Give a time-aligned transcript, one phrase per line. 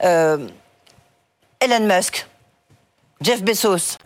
[0.00, 2.24] Elon Musk,
[3.20, 3.98] Jeff Bezos,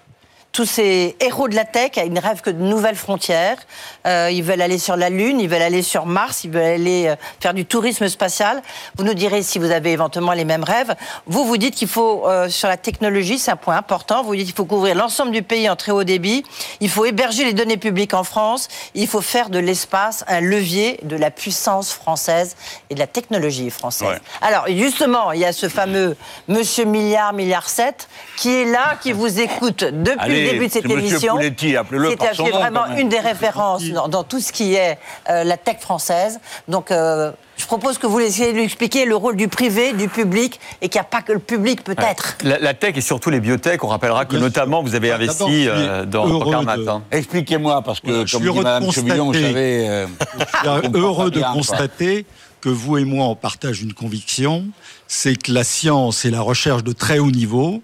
[0.53, 3.57] tous ces héros de la tech ils ne rêvent que de nouvelles frontières.
[4.07, 7.07] Euh, ils veulent aller sur la Lune, ils veulent aller sur Mars, ils veulent aller
[7.09, 8.63] euh, faire du tourisme spatial.
[8.97, 10.95] Vous nous direz si vous avez éventuellement les mêmes rêves.
[11.27, 14.47] Vous, vous dites qu'il faut, euh, sur la technologie, c'est un point important, vous dites
[14.47, 16.45] qu'il faut couvrir l'ensemble du pays en très haut débit,
[16.81, 21.01] il faut héberger les données publiques en France, il faut faire de l'espace un levier
[21.03, 22.57] de la puissance française
[22.91, 24.21] et de la technologie française.
[24.43, 26.17] Alors, justement, il y a ce fameux
[26.49, 31.39] Monsieur Milliard, Milliard 7, qui est là, qui vous écoute depuis début de cette émission.
[31.41, 36.41] C'était vraiment une des références dans, tout ce qui est euh, la tech française.
[36.69, 40.59] Donc, euh, je propose que vous laissiez lui expliquer le rôle du privé, du public,
[40.81, 42.39] et qu'il n'y a pas que le public peut-être.
[42.45, 46.51] La, tech et surtout les biotech, on rappellera que notamment vous avez investi euh, dans
[46.51, 46.77] Carmat.
[46.89, 47.03] Hein.
[47.11, 50.07] Expliquez-moi, parce que je comme dit Mme Chevillon, j'avais...
[50.39, 52.27] je suis heureux de constater
[52.63, 54.67] que vous et moi, on partage une conviction,
[55.09, 57.83] c'est que la science et la recherche de très haut niveau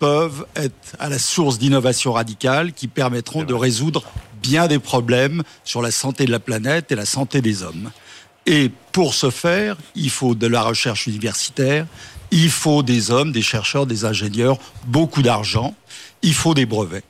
[0.00, 4.02] peuvent être à la source d'innovations radicales qui permettront de résoudre
[4.42, 7.90] bien des problèmes sur la santé de la planète et la santé des hommes.
[8.46, 11.86] Et pour ce faire, il faut de la recherche universitaire,
[12.30, 15.74] il faut des hommes, des chercheurs, des ingénieurs, beaucoup d'argent,
[16.22, 17.04] il faut des brevets.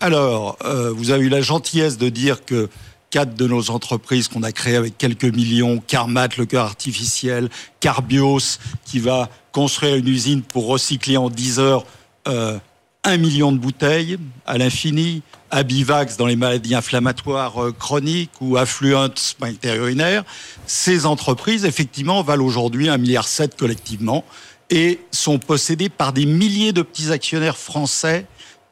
[0.00, 2.68] Alors, euh, vous avez eu la gentillesse de dire que
[3.10, 7.48] quatre de nos entreprises qu'on a créées avec quelques millions, Carmat, le cœur artificiel,
[7.80, 11.84] Carbios, qui va construire une usine pour recycler en 10 heures
[12.26, 12.58] euh,
[13.04, 19.10] un million de bouteilles à l'infini, Abivax dans les maladies inflammatoires euh, chroniques ou affluent
[19.14, 20.24] sphincter urinaire.
[20.66, 24.24] Ces entreprises, effectivement, valent aujourd'hui un milliard sept collectivement
[24.70, 28.26] et sont possédées par des milliers de petits actionnaires français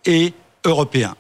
[0.05, 1.15] et européens.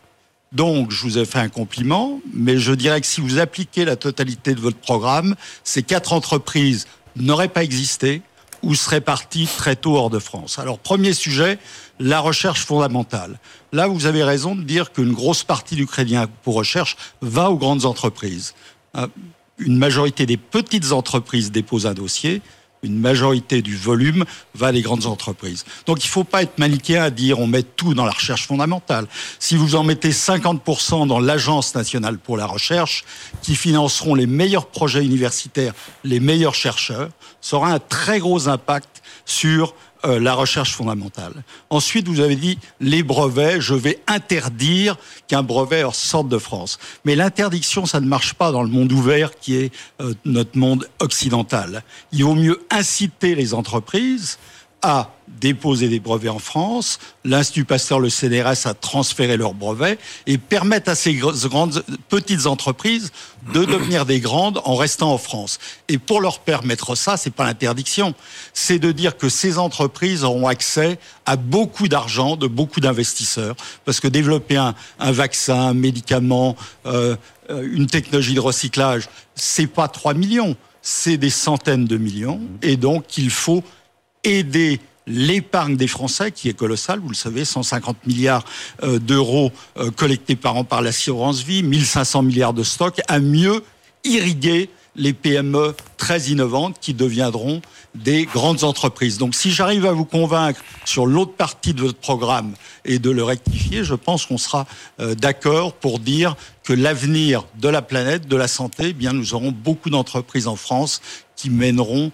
[0.50, 3.96] Donc, je vous ai fait un compliment, mais je dirais que si vous appliquez la
[3.96, 8.22] totalité de votre programme, ces quatre entreprises n'auraient pas existé
[8.62, 10.58] ou seraient parties très tôt hors de France.
[10.58, 11.58] Alors, premier sujet,
[11.98, 13.38] la recherche fondamentale.
[13.72, 17.56] Là, vous avez raison de dire qu'une grosse partie du crédit pour recherche va aux
[17.56, 18.54] grandes entreprises.
[18.96, 19.06] Euh,
[19.58, 22.42] une majorité des petites entreprises déposent un dossier,
[22.84, 24.24] une majorité du volume
[24.54, 25.64] va à les grandes entreprises.
[25.86, 28.46] Donc il ne faut pas être manichéen à dire on met tout dans la recherche
[28.46, 29.06] fondamentale.
[29.38, 33.04] Si vous en mettez 50% dans l'Agence nationale pour la recherche,
[33.42, 35.72] qui financeront les meilleurs projets universitaires,
[36.04, 37.10] les meilleurs chercheurs,
[37.40, 39.74] ça aura un très gros impact sur
[40.04, 41.32] euh, la recherche fondamentale.
[41.70, 44.96] Ensuite, vous avez dit les brevets, je vais interdire
[45.28, 46.78] qu'un brevet sorte de France.
[47.04, 50.88] Mais l'interdiction, ça ne marche pas dans le monde ouvert qui est euh, notre monde
[51.00, 51.82] occidental.
[52.12, 54.38] Il vaut mieux inciter les entreprises
[54.84, 60.36] à déposer des brevets en France, l'Institut Pasteur, le CNRS a transféré leurs brevets et
[60.36, 63.10] permettent à ces grandes, petites entreprises
[63.54, 65.58] de devenir des grandes en restant en France.
[65.88, 68.14] Et pour leur permettre ça, c'est pas l'interdiction,
[68.52, 73.56] c'est de dire que ces entreprises auront accès à beaucoup d'argent de beaucoup d'investisseurs,
[73.86, 77.16] parce que développer un, vaccin, un médicament, euh,
[77.48, 83.16] une technologie de recyclage, c'est pas 3 millions, c'est des centaines de millions, et donc
[83.16, 83.64] il faut
[84.24, 88.44] aider l'épargne des Français, qui est colossale, vous le savez, 150 milliards
[88.82, 93.62] euh, d'euros euh, collectés par an par l'assurance vie, 1500 milliards de stocks, à mieux
[94.04, 97.60] irriguer les PME très innovantes qui deviendront
[97.96, 99.18] des grandes entreprises.
[99.18, 102.54] Donc si j'arrive à vous convaincre sur l'autre partie de votre programme
[102.84, 104.66] et de le rectifier, je pense qu'on sera
[105.00, 109.34] euh, d'accord pour dire que l'avenir de la planète, de la santé, eh bien nous
[109.34, 111.00] aurons beaucoup d'entreprises en France
[111.36, 112.12] qui mèneront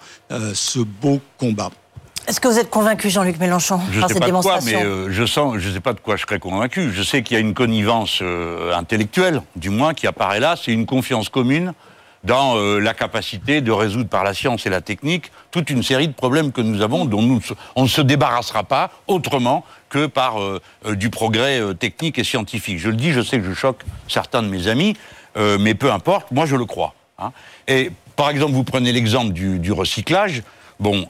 [0.55, 1.71] ce beau combat.
[2.27, 4.87] Est-ce que vous êtes convaincu, Jean-Luc Mélenchon, je par cette pas démonstration de quoi, mais
[4.87, 6.93] euh, je sens, je ne sais pas de quoi je serais convaincu.
[6.93, 10.55] Je sais qu'il y a une connivence euh, intellectuelle, du moins, qui apparaît là.
[10.57, 11.73] C'est une confiance commune
[12.23, 16.07] dans euh, la capacité de résoudre par la science et la technique toute une série
[16.07, 17.41] de problèmes que nous avons, dont nous,
[17.75, 20.37] on ne se débarrassera pas autrement que par
[20.87, 22.79] du progrès technique et scientifique.
[22.79, 24.97] Je le dis, je sais que je choque certains de mes amis,
[25.37, 26.95] mais peu importe, moi je le crois.
[27.19, 27.33] Hein.
[27.67, 30.45] Et par exemple, vous prenez l'exemple du, du, recyclage.
[30.79, 31.09] Bon,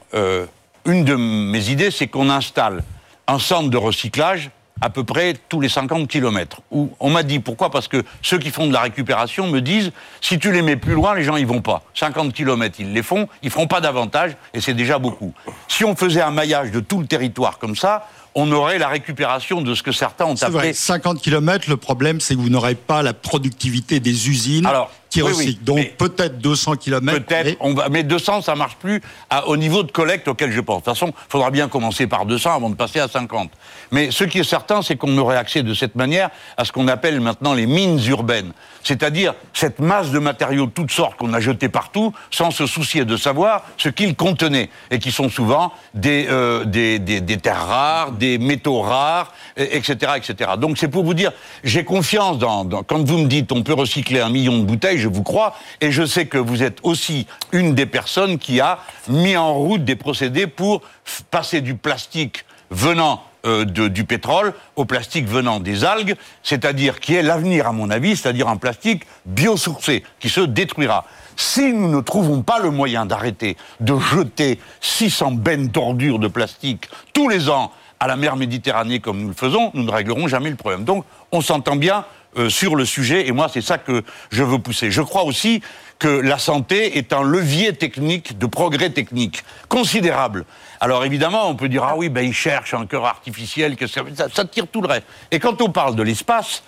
[0.85, 2.83] une de mes idées, c'est qu'on installe
[3.27, 4.49] un centre de recyclage
[4.81, 6.61] à peu près tous les 50 km.
[6.71, 7.69] on m'a dit pourquoi?
[7.69, 9.91] Parce que ceux qui font de la récupération me disent
[10.21, 11.83] si tu les mets plus loin, les gens y vont pas.
[11.93, 15.33] 50 km, ils les font, ils feront pas davantage et c'est déjà beaucoup.
[15.67, 19.61] Si on faisait un maillage de tout le territoire comme ça, on aurait la récupération
[19.61, 20.49] de ce que certains ont appelé.
[20.49, 20.73] Vrai.
[20.73, 24.67] 50 km, le problème, c'est que vous n'aurez pas la productivité des usines
[25.11, 25.27] tir
[25.61, 27.23] Donc peut-être 200 km.
[27.23, 29.01] Peut-être, on va, mais 200, ça marche plus
[29.45, 30.81] au niveau de collecte auquel je pense.
[30.81, 33.51] De toute façon, il faudra bien commencer par 200 avant de passer à 50.
[33.91, 36.87] Mais ce qui est certain, c'est qu'on aurait accès de cette manière à ce qu'on
[36.87, 38.53] appelle maintenant les mines urbaines.
[38.83, 43.05] C'est-à-dire cette masse de matériaux de toutes sortes qu'on a jetés partout sans se soucier
[43.05, 48.11] de savoir ce qu'ils contenaient et qui sont souvent des, euh, des, des, terres rares,
[48.11, 50.13] des métaux rares, etc.
[50.15, 50.51] etc.
[50.57, 51.31] Donc c'est pour vous dire,
[51.63, 54.97] j'ai confiance dans, dans, Quand vous me dites on peut recycler un million de bouteilles,
[54.97, 58.79] je vous crois et je sais que vous êtes aussi une des personnes qui a
[59.07, 60.81] mis en route des procédés pour
[61.29, 67.23] passer du plastique venant euh, du pétrole au plastique venant des algues, c'est-à-dire qui est
[67.23, 71.05] l'avenir à mon avis, c'est-à-dire un plastique biosourcé qui se détruira.
[71.35, 76.87] Si nous ne trouvons pas le moyen d'arrêter de jeter 600 bennes d'ordures de plastique
[77.13, 80.49] tous les ans à la mer Méditerranée comme nous le faisons, nous ne réglerons jamais
[80.49, 80.83] le problème.
[80.83, 82.05] Donc on s'entend bien
[82.37, 84.91] euh, sur le sujet et moi c'est ça que je veux pousser.
[84.91, 85.61] Je crois aussi
[85.99, 90.45] que la santé est un levier technique de progrès technique considérable.
[90.79, 94.01] Alors évidemment, on peut dire ah oui, ben ils cherchent un cœur artificiel, que ça,
[94.33, 95.05] ça, tire tout le reste.
[95.29, 96.63] Et quand on parle de l'espace,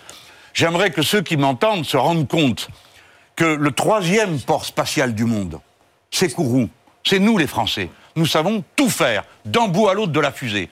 [0.53, 2.69] j'aimerais que ceux qui m'entendent se rendent compte
[3.35, 5.59] que le troisième port spatial du monde,
[6.11, 6.69] c'est Kourou.
[7.03, 7.89] C'est nous les Français.
[8.15, 10.69] Nous savons tout faire, d'un bout à l'autre de la fusée.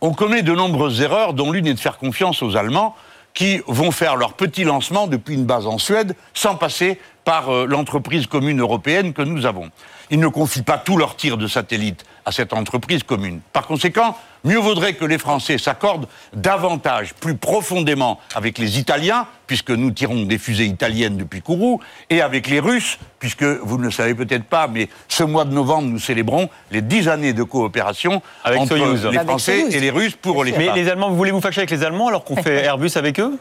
[0.00, 2.94] On commet de nombreuses erreurs, dont l'une est de faire confiance aux Allemands,
[3.34, 7.66] qui vont faire leur petit lancement depuis une base en Suède, sans passer par euh,
[7.66, 9.70] l'entreprise commune européenne que nous avons.
[10.10, 13.40] Ils ne confient pas tous leurs tirs de satellites à cette entreprise commune.
[13.52, 19.70] Par conséquent, mieux vaudrait que les Français s'accordent davantage, plus profondément avec les Italiens, puisque
[19.70, 21.80] nous tirons des fusées italiennes depuis Kourou,
[22.10, 25.52] et avec les Russes, puisque vous ne le savez peut-être pas, mais ce mois de
[25.52, 30.44] novembre, nous célébrons les dix années de coopération entre les Français et les Russes pour
[30.44, 30.52] les.
[30.52, 33.18] Mais les Allemands, vous voulez vous fâcher avec les Allemands alors qu'on fait Airbus avec
[33.20, 33.38] eux?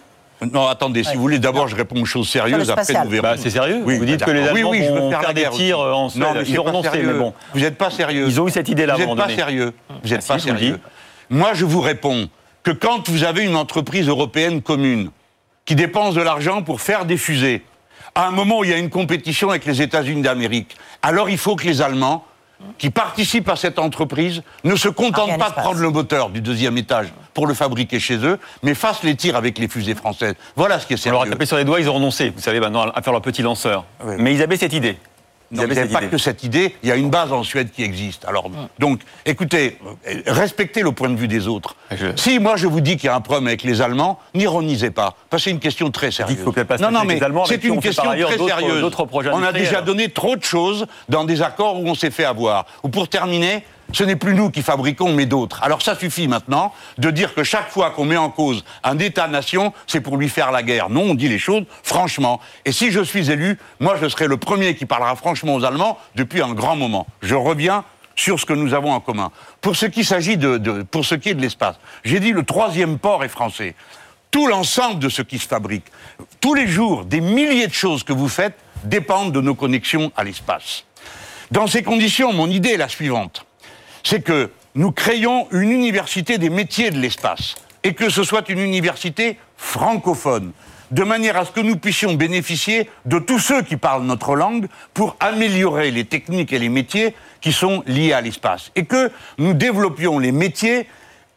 [0.51, 3.23] Non, attendez, si vous voulez, d'abord je réponds aux choses sérieuses, après nous verrons.
[3.23, 6.23] Bah, c'est sérieux Vous dites que les Allemands oui, vont faire, des tirs en Suède.
[6.23, 7.33] Non, mais ils ont renoncé, mais bon.
[7.53, 8.25] Vous n'êtes pas sérieux.
[8.27, 9.73] Ils ont eu cette idée-là Vous n'êtes pas sérieux.
[10.03, 10.79] Vous n'êtes pas sérieux.
[11.29, 12.27] Moi, je vous réponds
[12.63, 15.11] que quand vous avez une entreprise européenne commune
[15.65, 17.63] qui dépense de l'argent pour faire des fusées,
[18.15, 21.37] à un moment où il y a une compétition avec les États-Unis d'Amérique, alors il
[21.37, 22.25] faut que les Allemands
[22.77, 26.77] qui participent à cette entreprise ne se contentent pas de prendre le moteur du deuxième
[26.77, 30.35] étage pour le fabriquer chez eux, mais fassent les tirs avec les fusées françaises.
[30.55, 31.17] Voilà ce qui est sérieux.
[31.17, 33.13] On leur a tapé sur les doigts, ils ont renoncé, vous savez, maintenant, à faire
[33.13, 33.85] leur petit lanceur.
[34.17, 34.97] Mais ils avaient cette idée.
[35.51, 37.83] Il n'y a pas que cette idée, il y a une base en Suède qui
[37.83, 38.25] existe.
[38.25, 38.49] Alors,
[38.79, 39.77] donc, écoutez,
[40.25, 41.75] respectez le point de vue des autres.
[42.15, 45.15] Si moi je vous dis qu'il y a un problème avec les Allemands, n'ironisez pas,
[45.29, 46.39] parce que c'est une question très sérieuse.
[46.79, 48.91] non, non, mais c'est une question très sérieuse.
[49.33, 52.65] On a déjà donné trop de choses dans des accords où on s'est fait avoir.
[52.83, 55.61] Ou pour terminer, ce n'est plus nous qui fabriquons, mais d'autres.
[55.63, 59.73] Alors ça suffit maintenant de dire que chaque fois qu'on met en cause un État-nation,
[59.87, 60.89] c'est pour lui faire la guerre.
[60.89, 62.39] Non, on dit les choses franchement.
[62.65, 65.97] Et si je suis élu, moi je serai le premier qui parlera franchement aux Allemands
[66.15, 67.05] depuis un grand moment.
[67.21, 67.83] Je reviens
[68.15, 69.31] sur ce que nous avons en commun.
[69.61, 72.97] Pour ce qui s'agit de, pour ce qui est de l'espace, j'ai dit le troisième
[72.97, 73.75] port est français.
[74.29, 75.85] Tout l'ensemble de ce qui se fabrique,
[76.39, 80.23] tous les jours, des milliers de choses que vous faites dépendent de nos connexions à
[80.23, 80.85] l'espace.
[81.51, 83.45] Dans ces conditions, mon idée est la suivante
[84.03, 88.59] c'est que nous créons une université des métiers de l'espace et que ce soit une
[88.59, 90.51] université francophone,
[90.91, 94.67] de manière à ce que nous puissions bénéficier de tous ceux qui parlent notre langue
[94.93, 98.71] pour améliorer les techniques et les métiers qui sont liés à l'espace.
[98.75, 100.87] Et que nous développions les métiers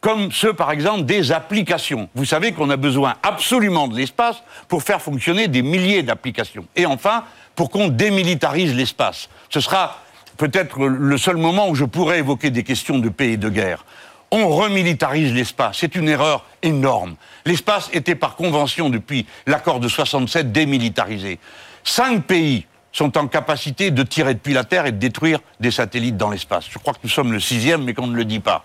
[0.01, 2.09] comme ceux, par exemple, des applications.
[2.13, 6.67] Vous savez qu'on a besoin absolument de l'espace pour faire fonctionner des milliers d'applications.
[6.75, 7.23] Et enfin,
[7.55, 9.29] pour qu'on démilitarise l'espace.
[9.49, 9.97] Ce sera
[10.37, 13.85] peut-être le seul moment où je pourrais évoquer des questions de paix et de guerre.
[14.31, 15.77] On remilitarise l'espace.
[15.79, 17.15] C'est une erreur énorme.
[17.45, 21.39] L'espace était par convention depuis l'accord de 67 démilitarisé.
[21.83, 26.17] Cinq pays sont en capacité de tirer depuis la Terre et de détruire des satellites
[26.17, 26.65] dans l'espace.
[26.69, 28.63] Je crois que nous sommes le sixième, mais qu'on ne le dit pas.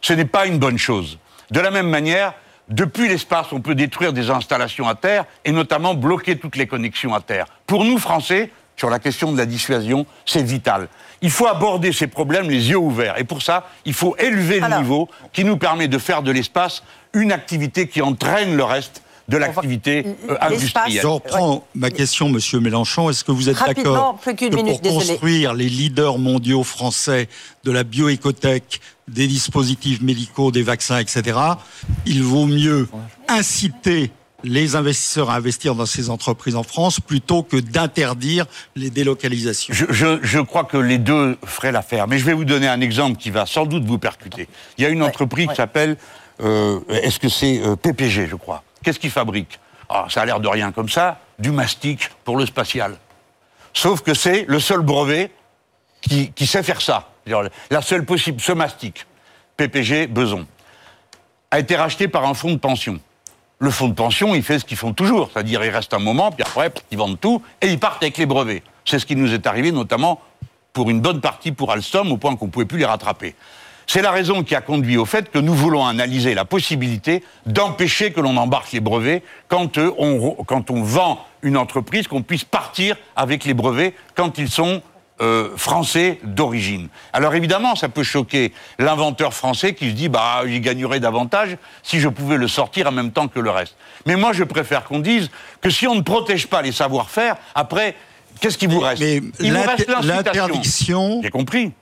[0.00, 1.18] Ce n'est pas une bonne chose.
[1.50, 2.34] De la même manière,
[2.68, 7.14] depuis l'espace, on peut détruire des installations à terre et notamment bloquer toutes les connexions
[7.14, 7.46] à terre.
[7.66, 10.88] Pour nous, Français, sur la question de la dissuasion, c'est vital.
[11.22, 13.18] Il faut aborder ces problèmes les yeux ouverts.
[13.18, 16.82] Et pour ça, il faut élever le niveau qui nous permet de faire de l'espace
[17.14, 21.00] une activité qui entraîne le reste de l'activité euh, industrielle.
[21.02, 23.10] Je reprends ma question, Monsieur Mélenchon.
[23.10, 27.28] Est-ce que vous êtes d'accord que pour construire les leaders mondiaux français
[27.64, 31.38] de la bioécothèque, des dispositifs médicaux, des vaccins, etc.,
[32.04, 32.88] il vaut mieux
[33.28, 34.12] inciter
[34.44, 40.40] les investisseurs à investir dans ces entreprises en France plutôt que d'interdire les délocalisations je,
[40.40, 42.06] crois que les deux feraient l'affaire.
[42.06, 44.48] Mais je vais vous donner un exemple qui va sans doute vous percuter.
[44.78, 45.96] Il y a une entreprise qui s'appelle,
[46.40, 50.40] euh, est-ce que c'est euh, PPG, je crois Qu'est-ce qu'ils fabriquent ah, Ça a l'air
[50.40, 52.96] de rien comme ça, du mastic pour le spatial.
[53.72, 55.30] Sauf que c'est le seul brevet
[56.00, 57.10] qui, sait faire ça.
[57.70, 59.06] La seule possible, ce mastic,
[59.56, 60.46] PPG Beson,
[61.50, 63.00] a été racheté par un fonds de pension.
[63.58, 66.30] Le fonds de pension, il fait ce qu'ils font toujours, c'est-à-dire il reste un moment,
[66.30, 68.62] puis après, ils vendent tout, et ils partent avec les brevets.
[68.84, 70.20] C'est ce qui nous est arrivé, notamment
[70.74, 73.34] pour une bonne partie pour Alstom, au point qu'on ne pouvait plus les rattraper.
[73.86, 78.12] C'est la raison qui a conduit au fait que nous voulons analyser la possibilité d'empêcher
[78.12, 82.44] que l'on embarque les brevets quand, euh, on, quand on vend une entreprise, qu'on puisse
[82.44, 84.82] partir avec les brevets quand ils sont
[85.20, 86.88] euh, français d'origine.
[87.12, 92.00] Alors évidemment, ça peut choquer l'inventeur français qui se dit bah j'y gagnerais davantage si
[92.00, 93.76] je pouvais le sortir en même temps que le reste.
[94.04, 95.30] Mais moi, je préfère qu'on dise
[95.62, 97.96] que si on ne protège pas les savoir-faire, après
[98.40, 99.22] Qu'est-ce qui vous reste Mais
[100.02, 101.22] l'interdiction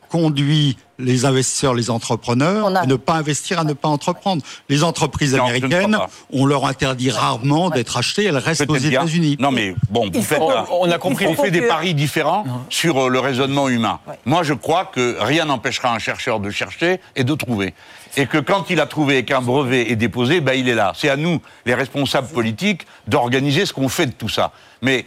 [0.08, 4.42] conduit les investisseurs, les entrepreneurs, à ne pas investir, à ne pas entreprendre.
[4.68, 5.98] Les entreprises américaines,
[6.32, 9.36] on leur interdit rarement d'être achetées, elles restent aux États-Unis.
[9.40, 13.08] Non mais bon, vous faites, on a compris, on fait des paris différents sur euh,
[13.08, 13.98] le raisonnement humain.
[14.24, 17.74] Moi, je crois que rien n'empêchera un chercheur de chercher et de trouver.
[18.16, 20.92] Et que quand il a trouvé et qu'un brevet est déposé, ben il est là.
[20.94, 24.52] C'est à nous, les responsables politiques, d'organiser ce qu'on fait de tout ça.
[24.82, 25.06] Mais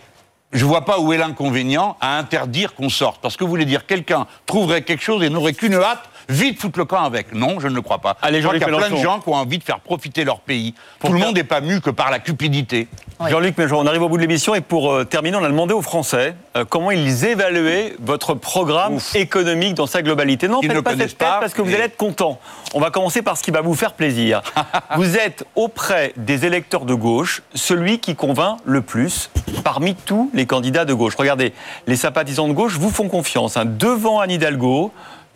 [0.53, 3.21] je ne vois pas où est l'inconvénient à interdire qu'on sorte.
[3.21, 6.79] Parce que vous voulez dire quelqu'un trouverait quelque chose et n'aurait qu'une hâte, vite foutre
[6.79, 7.33] le camp avec.
[7.33, 8.17] Non, je ne le crois pas.
[8.21, 10.23] Allez, je crois qu'il y a plein de gens qui ont envie de faire profiter
[10.23, 10.73] leur pays.
[11.03, 12.87] Tout le monde n'est pas mu que par la cupidité.
[13.29, 15.73] Jean-Luc Méjean, on arrive au bout de l'émission et pour euh, terminer, on a demandé
[15.73, 20.47] aux Français euh, comment ils évaluaient votre programme économique dans sa globalité.
[20.47, 22.39] Non, ils faites pas cette tête parce que vous allez être content.
[22.75, 24.43] On va commencer par ce qui va vous faire plaisir.
[24.97, 29.31] vous êtes auprès des électeurs de gauche celui qui convainc le plus
[29.63, 31.15] parmi tous les candidats de gauche.
[31.15, 31.53] Regardez,
[31.87, 33.57] les sympathisants de gauche vous font confiance.
[33.57, 33.65] Hein.
[33.65, 34.91] Devant Anne Hidalgo,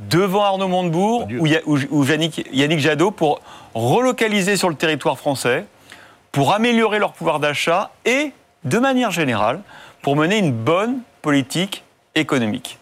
[0.09, 1.47] devant Arnaud Montebourg ou,
[1.89, 3.41] ou Yannick Jadot pour
[3.73, 5.65] relocaliser sur le territoire français
[6.31, 8.31] pour améliorer leur pouvoir d'achat et,
[8.63, 9.61] de manière générale,
[10.01, 11.83] pour mener une bonne politique
[12.15, 12.77] économique.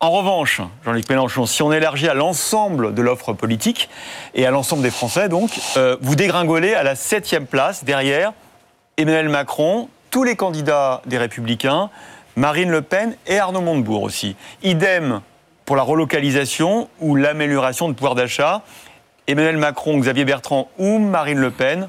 [0.00, 3.88] En revanche, Jean-Luc Mélenchon, si on élargit à l'ensemble de l'offre politique
[4.34, 8.32] et à l'ensemble des Français, donc, euh, vous dégringolez à la septième place derrière
[8.96, 11.88] Emmanuel Macron, tous les candidats des Républicains,
[12.34, 14.34] Marine Le Pen et Arnaud Montebourg aussi.
[14.64, 15.20] Idem
[15.72, 18.60] pour la relocalisation ou l'amélioration du pouvoir d'achat.
[19.26, 21.88] Emmanuel Macron, Xavier Bertrand ou Marine Le Pen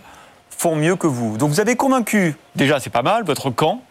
[0.50, 1.38] font mieux que vous.
[1.38, 3.82] Donc vous avez convaincu, déjà c'est pas mal, votre camp.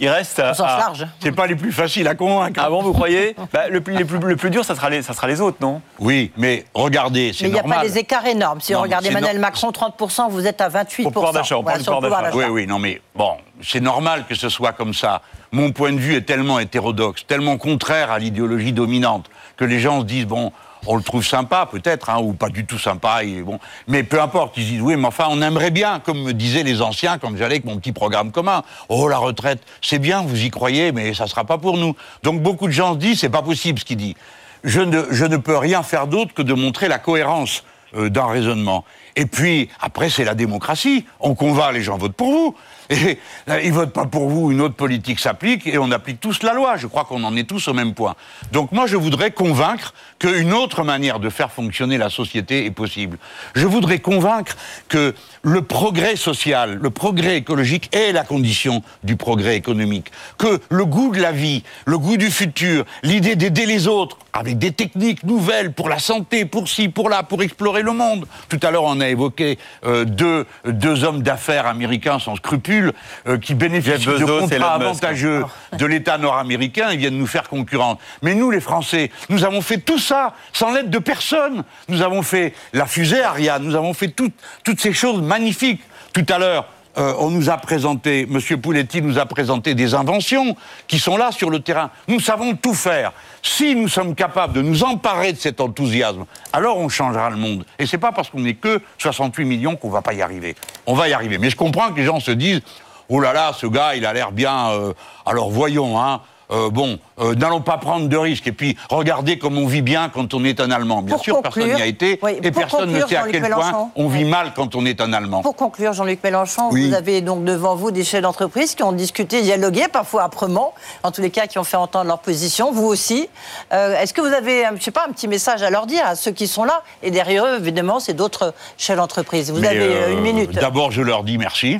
[0.00, 0.52] Il reste à.
[0.58, 1.06] large.
[1.20, 2.60] C'est pas les plus faciles à convaincre.
[2.60, 3.36] Ah bon, vous croyez?
[3.52, 5.80] Bah, le, plus, le, plus, dur, ça sera, les, ça sera les autres, non?
[6.00, 7.62] Oui, mais regardez, c'est normal.
[7.62, 8.60] Mais il n'y a pas des écarts énormes.
[8.60, 11.02] Si on regarde Emmanuel Macron, 30%, vous êtes à 28%.
[11.04, 12.36] Pour pouvoir d'achat, on parle pouvoir d'achat.
[12.36, 15.22] Oui, oui, non, mais bon, c'est normal que ce soit comme ça.
[15.52, 20.00] Mon point de vue est tellement hétérodoxe, tellement contraire à l'idéologie dominante, que les gens
[20.00, 20.52] se disent, bon,
[20.86, 23.58] on le trouve sympa peut-être, hein, ou pas du tout sympa, bon.
[23.88, 26.82] mais peu importe, ils disent oui, mais enfin on aimerait bien, comme me disaient les
[26.82, 28.62] anciens quand j'allais avec mon petit programme commun.
[28.88, 31.96] Oh la retraite, c'est bien, vous y croyez, mais ça sera pas pour nous.
[32.22, 34.16] Donc beaucoup de gens se disent c'est pas possible ce qu'il dit.
[34.62, 37.64] Je ne, je ne peux rien faire d'autre que de montrer la cohérence
[37.96, 38.84] euh, d'un raisonnement.
[39.16, 41.04] Et puis, après, c'est la démocratie.
[41.20, 42.56] On convainc, les gens votent pour vous.
[42.90, 46.42] Et euh, ils votent pas pour vous, une autre politique s'applique et on applique tous
[46.42, 46.76] la loi.
[46.76, 48.16] Je crois qu'on en est tous au même point.
[48.50, 53.18] Donc moi, je voudrais convaincre qu'une autre manière de faire fonctionner la société est possible.
[53.54, 54.56] Je voudrais convaincre
[54.88, 60.10] que le progrès social, le progrès écologique est la condition du progrès économique.
[60.36, 64.58] Que le goût de la vie, le goût du futur, l'idée d'aider les autres avec
[64.58, 68.26] des techniques nouvelles pour la santé, pour ci, pour là, pour explorer le monde.
[68.48, 72.92] Tout à l'heure, on a évoqué euh, deux, deux hommes d'affaires américains sans scrupules
[73.26, 75.44] euh, qui bénéficient de contrats avantageux
[75.76, 76.88] de l'État nord-américain.
[76.92, 77.98] Ils viennent nous faire concurrence.
[78.22, 81.64] Mais nous, les Français, nous avons fait tout ça sans l'aide de personne.
[81.88, 85.82] Nous avons fait la fusée Ariane, nous avons fait toutes ces choses magnifiques.
[86.12, 86.66] Tout à l'heure,
[87.00, 88.60] euh, on nous a présenté, M.
[88.60, 90.54] Pouletti nous a présenté des inventions
[90.86, 91.90] qui sont là sur le terrain.
[92.08, 93.12] Nous savons tout faire.
[93.42, 97.64] Si nous sommes capables de nous emparer de cet enthousiasme, alors on changera le monde.
[97.78, 100.54] Et c'est pas parce qu'on n'est que 68 millions qu'on va pas y arriver.
[100.84, 101.38] On va y arriver.
[101.38, 102.60] Mais je comprends que les gens se disent,
[103.08, 104.70] oh là là, ce gars, il a l'air bien.
[104.72, 104.92] Euh,
[105.24, 106.20] alors voyons, hein.
[106.50, 108.46] Euh, bon, euh, n'allons pas prendre de risques.
[108.46, 111.02] Et puis, regardez comme on vit bien quand on est un Allemand.
[111.02, 114.24] Bien sûr, personne n'y a été, et personne ne sait à quel point on vit
[114.24, 115.42] mal quand on est un Allemand.
[115.42, 119.42] Pour conclure, Jean-Luc Mélenchon, vous avez donc devant vous des chefs d'entreprise qui ont discuté,
[119.42, 123.28] dialogué, parfois âprement, en tous les cas, qui ont fait entendre leur position, vous aussi.
[123.72, 126.14] Euh, est-ce que vous avez, je sais pas, un petit message à leur dire, à
[126.16, 129.50] ceux qui sont là Et derrière eux, évidemment, c'est d'autres chefs d'entreprise.
[129.50, 130.52] Vous avez une minute.
[130.52, 131.78] D'abord, je leur dis merci.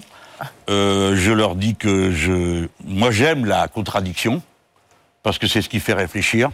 [0.68, 4.42] je leur dis que je, moi j'aime la contradiction
[5.22, 6.50] parce que c'est ce qui fait réfléchir.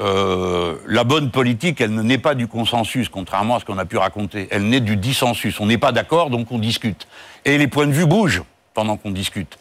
[0.00, 3.84] Euh, la bonne politique, elle ne naît pas du consensus, contrairement à ce qu'on a
[3.84, 4.46] pu raconter.
[4.50, 5.58] Elle naît du dissensus.
[5.58, 7.08] On n'est pas d'accord, donc on discute.
[7.44, 8.42] Et les points de vue bougent
[8.74, 9.58] pendant qu'on discute.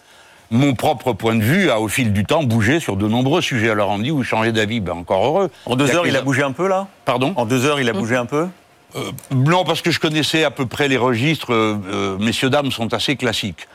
[0.52, 3.70] mon propre point de vue a, au fil du temps, bougé sur de nombreux sujets.
[3.70, 5.50] Alors on me dit, vous changez d'avis, ben encore heureux.
[5.66, 6.88] En deux heures, il a bougé un peu, là?
[7.06, 7.34] Pardon?
[7.36, 8.48] En deux heures, il a bougé un peu?
[8.96, 11.52] Euh, Non, parce que je connaissais à peu près les registres.
[11.54, 13.68] Euh, messieurs, dames sont assez classiques.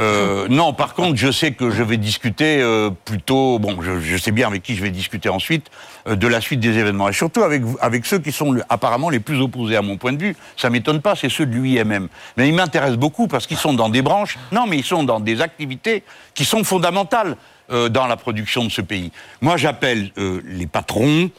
[0.00, 3.58] Euh, non, par contre, je sais que je vais discuter euh, plutôt.
[3.58, 5.70] Bon, je, sais bien avec qui je vais discuter ensuite
[6.08, 9.20] euh, de la suite des événements et surtout avec avec ceux qui sont apparemment les
[9.20, 10.36] plus opposés à mon point de vue.
[10.56, 12.08] Ça m'étonne pas, c'est ceux de l'UIMM.
[12.38, 14.38] Mais ils m'intéressent beaucoup parce qu'ils sont dans des branches.
[14.52, 16.02] Non, mais ils sont dans des activités
[16.34, 17.36] qui sont fondamentales
[17.68, 19.12] dans la production de ce pays.
[19.40, 21.30] Moi, j'appelle les patrons,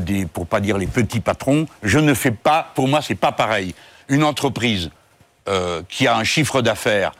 [0.00, 1.66] des, pour pas dire les petits patrons.
[1.82, 2.72] Je ne fais pas.
[2.74, 3.74] Pour moi, c'est pas pareil.
[4.08, 4.90] Une entreprise
[5.88, 7.12] qui a un chiffre d'affaires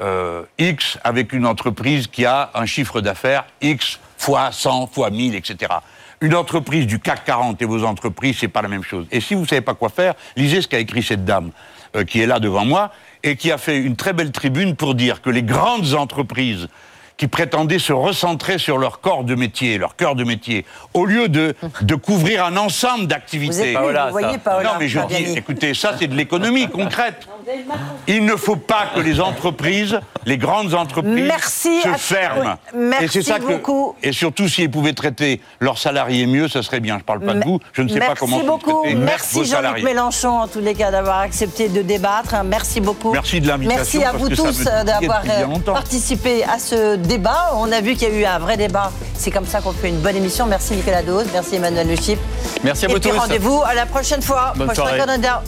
[0.00, 5.34] euh, X avec une entreprise qui a un chiffre d'affaires X fois 100, fois 1000,
[5.34, 5.72] etc.
[6.20, 9.06] Une entreprise du CAC 40 et vos entreprises, c'est pas la même chose.
[9.10, 11.50] Et si vous savez pas quoi faire, lisez ce qu'a écrit cette dame
[11.96, 12.92] euh, qui est là devant moi
[13.22, 16.68] et qui a fait une très belle tribune pour dire que les grandes entreprises
[17.20, 21.28] qui prétendaient se recentrer sur leur corps de métier, leur cœur de métier, au lieu
[21.28, 23.74] de, de couvrir un ensemble d'activités.
[23.74, 27.28] Vous, voyez Non, mais je dis, écoutez, ça c'est de l'économie concrète.
[28.08, 32.54] Il ne faut pas que les entreprises, les grandes entreprises, se ferment.
[32.74, 33.94] Merci et c'est ça beaucoup.
[34.02, 36.94] Et surtout, s'ils pouvaient traiter leurs salariés mieux, ce serait bien.
[36.94, 37.60] Je ne parle pas de vous.
[37.74, 38.86] Je ne sais pas comment beaucoup.
[38.96, 42.34] Merci Jean-Luc Mélenchon, en tous les cas, d'avoir accepté de débattre.
[42.46, 43.12] Merci beaucoup.
[43.12, 44.00] Merci de l'invitation.
[44.00, 47.09] Merci à vous tous d'avoir euh, participé à ce débat.
[47.54, 48.92] On a vu qu'il y a eu un vrai débat.
[49.14, 50.46] C'est comme ça qu'on fait une bonne émission.
[50.46, 52.18] Merci Nicolas Dose, merci Emmanuel Le Chip.
[52.62, 53.10] Merci à vous Et tous.
[53.10, 54.52] rendez-vous à la prochaine fois.
[54.56, 54.98] Bonne soirée.
[54.98, 55.42] Canada.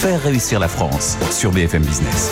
[0.00, 2.30] Faire réussir la France sur BFM Business.